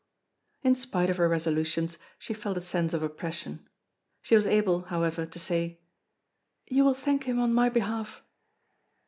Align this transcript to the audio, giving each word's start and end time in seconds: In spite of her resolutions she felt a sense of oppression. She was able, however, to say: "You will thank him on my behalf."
In 0.63 0.73
spite 0.73 1.11
of 1.11 1.17
her 1.17 1.29
resolutions 1.29 1.99
she 2.17 2.33
felt 2.33 2.57
a 2.57 2.61
sense 2.61 2.91
of 2.91 3.03
oppression. 3.03 3.69
She 4.23 4.33
was 4.33 4.47
able, 4.47 4.85
however, 4.85 5.27
to 5.27 5.37
say: 5.37 5.79
"You 6.65 6.85
will 6.85 6.95
thank 6.95 7.25
him 7.25 7.37
on 7.37 7.53
my 7.53 7.69
behalf." 7.69 8.23